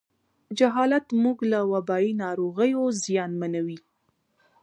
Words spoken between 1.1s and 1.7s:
موږ له